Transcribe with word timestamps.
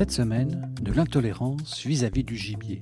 Cette 0.00 0.12
semaine, 0.12 0.74
de 0.80 0.92
l'intolérance 0.92 1.84
vis-à-vis 1.84 2.24
du 2.24 2.34
gibier. 2.34 2.78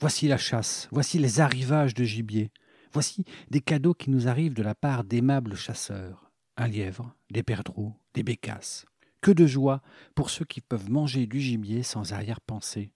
Voici 0.00 0.28
la 0.28 0.36
chasse, 0.36 0.86
voici 0.92 1.18
les 1.18 1.40
arrivages 1.40 1.94
de 1.94 2.04
gibier, 2.04 2.50
voici 2.92 3.24
des 3.48 3.62
cadeaux 3.62 3.94
qui 3.94 4.10
nous 4.10 4.28
arrivent 4.28 4.52
de 4.52 4.62
la 4.62 4.74
part 4.74 5.02
d'aimables 5.02 5.56
chasseurs, 5.56 6.30
un 6.58 6.68
lièvre, 6.68 7.16
des 7.30 7.42
perdreaux, 7.42 7.94
des 8.12 8.22
bécasses. 8.22 8.84
Que 9.22 9.30
de 9.30 9.46
joie 9.46 9.80
pour 10.14 10.28
ceux 10.28 10.44
qui 10.44 10.60
peuvent 10.60 10.90
manger 10.90 11.26
du 11.26 11.40
gibier 11.40 11.82
sans 11.82 12.12
arrière-pensée, 12.12 12.92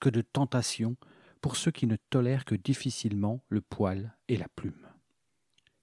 que 0.00 0.08
de 0.08 0.20
tentation 0.20 0.96
pour 1.40 1.54
ceux 1.54 1.70
qui 1.70 1.86
ne 1.86 1.94
tolèrent 2.10 2.44
que 2.44 2.56
difficilement 2.56 3.44
le 3.50 3.60
poil 3.60 4.16
et 4.26 4.36
la 4.36 4.48
plume. 4.56 4.89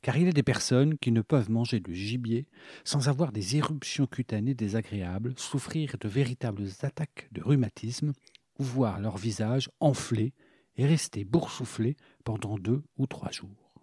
Car 0.08 0.16
il 0.16 0.28
y 0.28 0.30
a 0.30 0.32
des 0.32 0.42
personnes 0.42 0.98
qui 0.98 1.12
ne 1.12 1.20
peuvent 1.20 1.52
manger 1.52 1.82
du 1.82 1.94
gibier 1.94 2.48
sans 2.86 3.10
avoir 3.10 3.34
des 3.34 3.58
éruptions 3.58 4.08
cutanées 4.08 4.54
désagréables, 4.54 5.34
souffrir 5.36 5.98
de 6.00 6.08
véritables 6.08 6.70
attaques 6.82 7.28
de 7.34 7.42
rhumatisme, 7.42 8.14
ou 8.58 8.64
voir 8.64 9.02
leur 9.02 9.18
visage 9.18 9.70
enflé 9.82 10.32
et 10.78 10.86
rester 10.86 11.26
boursouflé 11.26 11.98
pendant 12.24 12.58
deux 12.58 12.84
ou 12.98 13.06
trois 13.06 13.32
jours. 13.32 13.74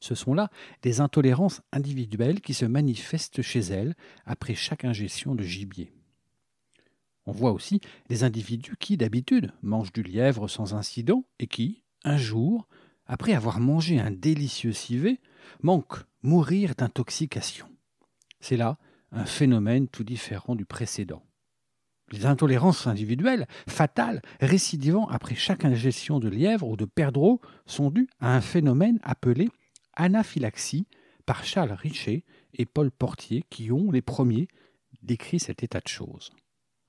Ce 0.00 0.14
sont 0.14 0.32
là 0.32 0.48
des 0.80 1.02
intolérances 1.02 1.60
individuelles 1.70 2.40
qui 2.40 2.54
se 2.54 2.64
manifestent 2.64 3.42
chez 3.42 3.60
elles 3.60 3.94
après 4.24 4.54
chaque 4.54 4.86
ingestion 4.86 5.34
de 5.34 5.42
gibier. 5.42 5.92
On 7.26 7.32
voit 7.32 7.52
aussi 7.52 7.82
des 8.08 8.24
individus 8.24 8.78
qui, 8.80 8.96
d'habitude, 8.96 9.52
mangent 9.60 9.92
du 9.92 10.02
lièvre 10.02 10.48
sans 10.48 10.72
incident 10.72 11.26
et 11.40 11.46
qui, 11.46 11.84
un 12.04 12.16
jour, 12.16 12.66
après 13.06 13.34
avoir 13.34 13.60
mangé 13.60 13.98
un 13.98 14.10
délicieux 14.10 14.72
civet, 14.72 15.20
manquent 15.62 16.04
mourir 16.22 16.74
d'intoxication. 16.76 17.66
C'est 18.40 18.56
là 18.56 18.78
un 19.10 19.24
phénomène 19.24 19.88
tout 19.88 20.04
différent 20.04 20.54
du 20.54 20.64
précédent. 20.64 21.22
Les 22.10 22.26
intolérances 22.26 22.86
individuelles, 22.86 23.46
fatales, 23.68 24.20
récidivant 24.40 25.06
après 25.08 25.34
chaque 25.34 25.64
ingestion 25.64 26.20
de 26.20 26.28
lièvre 26.28 26.68
ou 26.68 26.76
de 26.76 26.84
perdreau, 26.84 27.40
sont 27.66 27.90
dues 27.90 28.08
à 28.20 28.34
un 28.34 28.40
phénomène 28.40 28.98
appelé 29.02 29.48
anaphylaxie 29.94 30.86
par 31.26 31.44
Charles 31.44 31.72
Richer 31.72 32.24
et 32.54 32.66
Paul 32.66 32.90
Portier 32.90 33.44
qui 33.48 33.70
ont, 33.72 33.90
les 33.90 34.02
premiers, 34.02 34.48
décrit 35.02 35.40
cet 35.40 35.62
état 35.62 35.80
de 35.80 35.88
choses. 35.88 36.32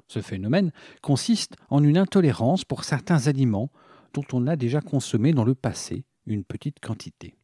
Ce 0.07 0.21
phénomène 0.21 0.71
consiste 1.01 1.55
en 1.69 1.83
une 1.83 1.97
intolérance 1.97 2.65
pour 2.65 2.83
certains 2.83 3.27
aliments 3.27 3.71
dont 4.13 4.25
on 4.31 4.47
a 4.47 4.55
déjà 4.55 4.81
consommé 4.81 5.33
dans 5.33 5.43
le 5.43 5.55
passé 5.55 6.05
une 6.25 6.43
petite 6.43 6.79
quantité. 6.79 7.35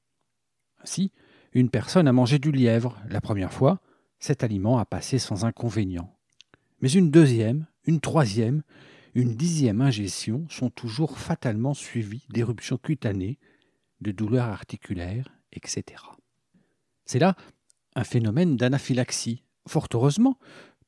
Ainsi, 0.84 1.12
une 1.54 1.70
personne 1.70 2.08
a 2.08 2.14
mangé 2.14 2.40
du 2.40 2.52
lièvre 2.52 2.98
la 3.10 3.22
première 3.22 3.54
fois, 3.54 3.82
cet 4.20 4.44
aliment 4.44 4.78
a 4.78 4.86
passé 4.86 5.20
sans 5.20 5.46
inconvénient. 5.46 6.16
Mais 6.82 6.92
une 6.92 7.12
deuxième, 7.12 7.66
une 7.86 8.00
troisième, 8.00 8.64
une 9.16 9.36
dixième 9.36 9.82
ingestion 9.82 10.46
sont 10.50 10.70
toujours 10.70 11.18
fatalement 11.18 11.74
suivies 11.74 12.26
d'éruptions 12.30 12.78
cutanées, 12.78 13.40
de 14.02 14.12
douleurs 14.12 14.48
articulaires, 14.48 15.30
etc. 15.52 16.04
C'est 17.06 17.20
là 17.20 17.36
un 17.96 18.04
phénomène 18.04 18.56
d'anaphylaxie. 18.56 19.44
Fort 19.68 19.88
heureusement, 19.94 20.38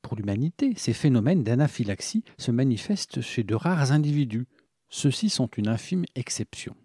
pour 0.01 0.15
l'humanité, 0.15 0.73
ces 0.75 0.93
phénomènes 0.93 1.43
d'anaphylaxie 1.43 2.23
se 2.37 2.51
manifestent 2.51 3.21
chez 3.21 3.43
de 3.43 3.55
rares 3.55 3.91
individus. 3.91 4.47
Ceux-ci 4.93 5.29
sont 5.29 5.47
une 5.47 5.69
infime 5.69 6.03
exception. 6.15 6.75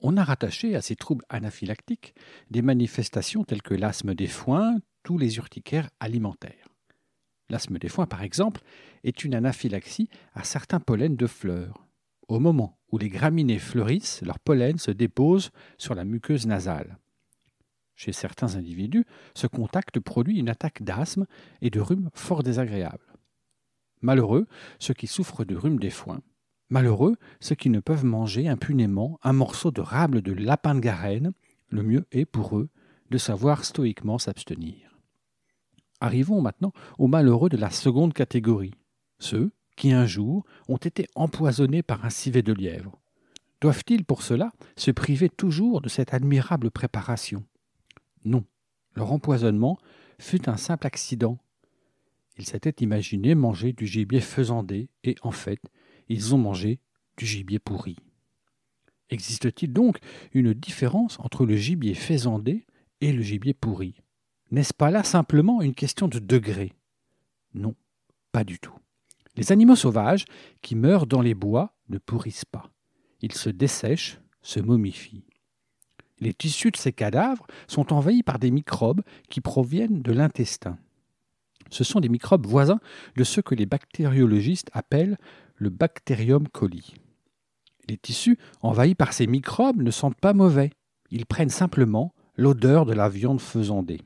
On 0.00 0.16
a 0.16 0.24
rattaché 0.24 0.74
à 0.74 0.80
ces 0.80 0.96
troubles 0.96 1.24
anaphylactiques 1.28 2.14
des 2.50 2.62
manifestations 2.62 3.44
telles 3.44 3.62
que 3.62 3.74
l'asthme 3.74 4.14
des 4.14 4.26
foins, 4.26 4.78
tous 5.02 5.18
les 5.18 5.36
urticaires 5.36 5.90
alimentaires. 6.00 6.68
L'asthme 7.50 7.78
des 7.78 7.90
foins, 7.90 8.06
par 8.06 8.22
exemple, 8.22 8.62
est 9.04 9.22
une 9.22 9.34
anaphylaxie 9.34 10.08
à 10.32 10.44
certains 10.44 10.80
pollens 10.80 11.16
de 11.16 11.26
fleurs. 11.26 11.86
Au 12.26 12.40
moment 12.40 12.78
où 12.90 12.98
les 12.98 13.10
graminées 13.10 13.58
fleurissent, 13.58 14.22
leur 14.22 14.38
pollen 14.38 14.78
se 14.78 14.90
dépose 14.90 15.50
sur 15.76 15.94
la 15.94 16.04
muqueuse 16.04 16.46
nasale. 16.46 16.98
Chez 17.94 18.12
certains 18.12 18.56
individus, 18.56 19.04
ce 19.34 19.46
contact 19.46 20.00
produit 20.00 20.38
une 20.38 20.48
attaque 20.48 20.82
d'asthme 20.82 21.26
et 21.60 21.70
de 21.70 21.80
rhume 21.80 22.10
fort 22.14 22.42
désagréable. 22.42 23.12
Malheureux 24.00 24.46
ceux 24.78 24.94
qui 24.94 25.06
souffrent 25.06 25.44
de 25.44 25.54
rhume 25.54 25.78
des 25.78 25.90
foins. 25.90 26.22
Malheureux 26.68 27.16
ceux 27.40 27.54
qui 27.54 27.70
ne 27.70 27.80
peuvent 27.80 28.04
manger 28.04 28.48
impunément 28.48 29.18
un 29.22 29.32
morceau 29.32 29.70
de 29.70 29.80
rable 29.80 30.22
de 30.22 30.32
lapin 30.32 30.74
de 30.74 30.80
Garenne, 30.80 31.32
le 31.68 31.82
mieux 31.82 32.06
est 32.12 32.24
pour 32.24 32.58
eux 32.58 32.68
de 33.10 33.18
savoir 33.18 33.64
stoïquement 33.64 34.18
s'abstenir. 34.18 34.98
Arrivons 36.00 36.40
maintenant 36.40 36.72
aux 36.98 37.06
malheureux 37.06 37.48
de 37.48 37.56
la 37.56 37.70
seconde 37.70 38.12
catégorie, 38.12 38.74
ceux 39.18 39.52
qui 39.76 39.92
un 39.92 40.06
jour 40.06 40.44
ont 40.68 40.76
été 40.76 41.06
empoisonnés 41.14 41.82
par 41.82 42.04
un 42.04 42.10
civet 42.10 42.42
de 42.42 42.52
lièvre. 42.52 42.98
Doivent-ils 43.60 44.04
pour 44.04 44.22
cela 44.22 44.52
se 44.76 44.90
priver 44.90 45.28
toujours 45.28 45.80
de 45.80 45.88
cette 45.88 46.12
admirable 46.12 46.70
préparation? 46.70 47.44
Non, 48.24 48.44
leur 48.94 49.12
empoisonnement 49.12 49.78
fut 50.18 50.48
un 50.48 50.56
simple 50.56 50.86
accident. 50.86 51.38
Ils 52.38 52.46
s'étaient 52.46 52.84
imaginé 52.84 53.34
manger 53.34 53.72
du 53.72 53.86
gibier 53.86 54.20
faisandé, 54.20 54.88
et 55.04 55.14
en 55.22 55.30
fait, 55.30 55.60
ils 56.08 56.34
ont 56.34 56.38
mangé 56.38 56.80
du 57.16 57.26
gibier 57.26 57.58
pourri. 57.58 57.96
Existe-t-il 59.10 59.72
donc 59.72 59.98
une 60.32 60.52
différence 60.52 61.18
entre 61.20 61.46
le 61.46 61.56
gibier 61.56 61.94
faisandé 61.94 62.66
et 63.00 63.12
le 63.12 63.22
gibier 63.22 63.54
pourri? 63.54 64.02
N'est-ce 64.50 64.74
pas 64.74 64.90
là 64.90 65.02
simplement 65.02 65.62
une 65.62 65.74
question 65.74 66.08
de 66.08 66.18
degré? 66.18 66.72
Non, 67.54 67.74
pas 68.32 68.44
du 68.44 68.58
tout. 68.58 68.74
Les 69.36 69.52
animaux 69.52 69.76
sauvages 69.76 70.24
qui 70.62 70.74
meurent 70.74 71.06
dans 71.06 71.20
les 71.20 71.34
bois 71.34 71.76
ne 71.88 71.98
pourrissent 71.98 72.44
pas. 72.44 72.70
Ils 73.20 73.34
se 73.34 73.50
dessèchent, 73.50 74.20
se 74.42 74.60
momifient. 74.60 75.24
Les 76.18 76.32
tissus 76.32 76.70
de 76.70 76.76
ces 76.76 76.92
cadavres 76.92 77.46
sont 77.68 77.92
envahis 77.92 78.22
par 78.22 78.38
des 78.38 78.50
microbes 78.50 79.02
qui 79.28 79.40
proviennent 79.40 80.02
de 80.02 80.12
l'intestin. 80.12 80.78
Ce 81.70 81.84
sont 81.84 82.00
des 82.00 82.08
microbes 82.08 82.46
voisins 82.46 82.80
de 83.16 83.24
ceux 83.24 83.42
que 83.42 83.54
les 83.54 83.66
bactériologistes 83.66 84.70
appellent 84.72 85.18
le 85.56 85.70
Bacterium 85.70 86.48
coli. 86.48 86.94
Les 87.88 87.96
tissus 87.96 88.38
envahis 88.62 88.94
par 88.94 89.12
ces 89.12 89.26
microbes 89.26 89.82
ne 89.82 89.90
sentent 89.90 90.20
pas 90.20 90.32
mauvais, 90.32 90.70
ils 91.10 91.26
prennent 91.26 91.50
simplement 91.50 92.12
l'odeur 92.36 92.84
de 92.84 92.92
la 92.92 93.08
viande 93.08 93.40
faisandée. 93.40 94.00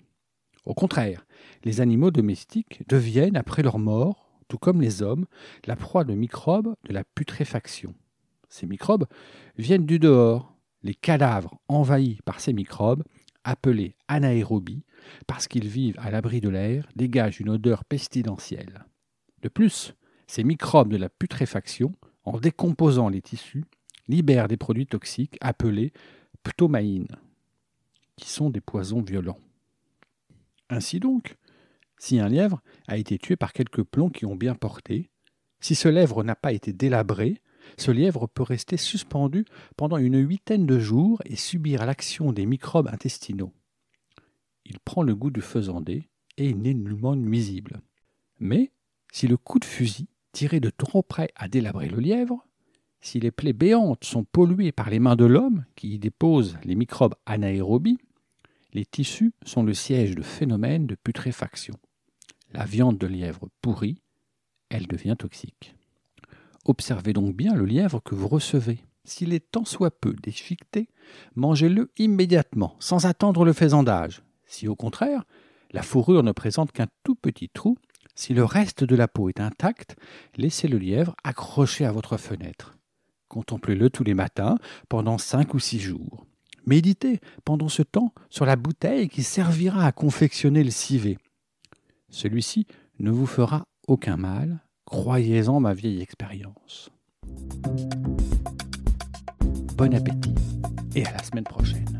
Au 0.65 0.75
contraire, 0.75 1.27
les 1.65 1.81
animaux 1.81 2.11
domestiques 2.11 2.83
deviennent, 2.89 3.37
après 3.37 3.63
leur 3.63 3.79
mort, 3.79 4.31
tout 4.49 4.59
comme 4.59 4.81
les 4.81 5.03
hommes, 5.03 5.27
la 5.67 5.77
proie 5.77 6.05
de 6.05 6.15
microbes 6.15 6.75
de 6.85 6.93
la 6.93 7.05
putréfaction. 7.05 7.95
Ces 8.49 8.67
microbes 8.67 9.07
viennent 9.57 9.87
du 9.87 9.99
dehors, 9.99 10.55
les 10.83 10.95
cadavres 10.95 11.59
envahis 11.69 12.19
par 12.25 12.41
ces 12.41 12.53
microbes, 12.53 13.05
appelés 13.45 13.97
anaérobies, 14.09 14.85
parce 15.27 15.49
qu'ils 15.49 15.69
vivent 15.69 15.99
à 15.99 16.11
l'abri 16.11 16.41
de 16.41 16.49
l'air, 16.49 16.87
dégagent 16.95 17.41
une 17.41 17.49
odeur 17.49 17.85
pestilentielle. 17.85 18.85
De 19.43 19.49
plus, 19.49 19.95
ces 20.31 20.45
microbes 20.45 20.93
de 20.93 20.97
la 20.97 21.09
putréfaction, 21.09 21.97
en 22.23 22.39
décomposant 22.39 23.09
les 23.09 23.21
tissus, 23.21 23.65
libèrent 24.07 24.47
des 24.47 24.57
produits 24.57 24.87
toxiques 24.87 25.37
appelés 25.41 25.93
ptomaïnes, 26.45 27.17
qui 28.15 28.31
sont 28.31 28.49
des 28.49 28.61
poisons 28.61 29.03
violents. 29.03 29.41
Ainsi 30.69 31.01
donc, 31.01 31.37
si 31.99 32.21
un 32.21 32.29
lièvre 32.29 32.63
a 32.87 32.97
été 32.97 33.19
tué 33.19 33.35
par 33.35 33.53
quelques 33.53 33.83
plombs 33.83 34.09
qui 34.09 34.25
ont 34.25 34.37
bien 34.37 34.55
porté, 34.55 35.11
si 35.59 35.75
ce 35.75 35.89
lièvre 35.89 36.23
n'a 36.23 36.37
pas 36.37 36.53
été 36.53 36.73
délabré, 36.73 37.43
ce 37.77 37.91
lièvre 37.91 38.29
peut 38.29 38.45
rester 38.45 38.77
suspendu 38.77 39.45
pendant 39.77 39.97
une 39.97 40.25
huitaine 40.25 40.65
de 40.65 40.79
jours 40.79 41.21
et 41.25 41.35
subir 41.35 41.85
l'action 41.85 42.33
des 42.33 42.47
microbes 42.47 42.89
intestinaux. 42.93 43.53
Il 44.65 44.79
prend 44.79 45.03
le 45.03 45.17
goût 45.17 45.31
du 45.31 45.41
faisandé 45.41 46.09
et 46.37 46.55
n'est 46.55 46.75
nullement 46.75 47.17
nuisible. 47.17 47.81
Mais 48.39 48.71
si 49.13 49.27
le 49.27 49.37
coup 49.37 49.59
de 49.59 49.65
fusil 49.65 50.07
tiré 50.33 50.61
de 50.61 50.71
trop 50.71 51.03
près 51.03 51.31
a 51.37 51.49
délabré 51.49 51.89
le 51.89 51.99
lièvre, 51.99 52.47
si 53.01 53.19
les 53.19 53.31
plaies 53.31 53.55
béantes 53.55 54.05
sont 54.05 54.25
polluées 54.25 54.73
par 54.73 54.91
les 54.91 54.99
mains 54.99 55.17
de 55.17 55.25
l'homme 55.25 55.65
qui 55.75 55.95
y 55.95 55.99
dépose 55.99 56.59
les 56.65 56.75
microbes 56.75 57.15
anaérobies, 57.27 57.99
Les 58.73 58.87
tissus 58.87 59.33
sont 59.45 59.65
le 59.65 59.75
siège 59.75 60.15
de 60.15 60.23
phénomènes 60.23 60.87
de 60.87 60.95
putréfaction. 60.95 61.75
La 62.53 62.65
viande 62.65 62.99
de 62.99 63.09
lièvre 63.09 63.49
pourrie, 63.61 64.01
elle 64.69 64.87
devient 64.87 65.17
toxique. 65.19 65.75
Observez 66.65 67.13
donc 67.13 67.35
bien 67.35 67.55
le 67.55 67.65
lièvre 67.65 68.01
que 68.01 68.15
vous 68.15 68.29
recevez. 68.29 68.79
S'il 69.05 69.33
est 69.33 69.51
tant 69.51 69.65
soit 69.65 69.91
peu 69.91 70.15
déchiqueté, 70.23 70.89
mangez-le 71.35 71.91
immédiatement, 71.99 72.77
sans 72.79 73.07
attendre 73.07 73.45
le 73.45 73.53
faisandage. 73.53 74.23
Si 74.47 74.69
au 74.69 74.77
contraire, 74.77 75.25
la 75.73 75.83
fourrure 75.83 76.23
ne 76.23 76.33
présente 76.33 76.71
qu'un 76.71 76.87
tout 77.03 77.17
petit 77.17 77.49
trou, 77.49 77.77
si 78.15 78.35
le 78.35 78.45
reste 78.45 78.85
de 78.85 78.97
la 78.97 79.09
peau 79.09 79.29
est 79.29 79.41
intact, 79.41 79.97
laissez 80.37 80.69
le 80.69 80.79
lièvre 80.79 81.15
accroché 81.25 81.85
à 81.85 81.93
votre 81.93 82.17
fenêtre. 82.17 82.77
Contemplez-le 83.29 83.91
tous 83.91 84.05
les 84.05 84.15
matins 84.15 84.57
pendant 84.89 85.19
cinq 85.19 85.55
ou 85.55 85.59
six 85.59 85.79
jours. 85.79 86.27
Méditez 86.67 87.21
pendant 87.45 87.69
ce 87.69 87.83
temps 87.83 88.13
sur 88.29 88.45
la 88.45 88.57
bouteille 88.57 89.09
qui 89.09 89.23
servira 89.23 89.87
à 89.87 89.93
confectionner 89.93 90.65
le 90.65 90.71
civet. 90.71 91.17
Celui-ci 92.11 92.67
ne 92.99 93.11
vous 93.11 93.27
fera 93.27 93.67
aucun 93.87 94.17
mal, 94.17 94.61
croyez-en 94.85 95.61
ma 95.61 95.75
vieille 95.75 96.03
expérience. 96.03 96.91
Bon 99.77 99.95
appétit 99.95 100.35
et 100.95 101.07
à 101.07 101.13
la 101.13 101.23
semaine 101.23 101.45
prochaine. 101.45 102.00